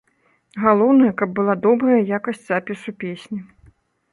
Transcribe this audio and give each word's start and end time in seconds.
Галоўнае, 0.63 1.09
каб 1.19 1.29
была 1.39 1.55
добрая 1.65 1.99
якасць 2.17 2.43
запісу 2.51 2.91
песні. 3.05 3.39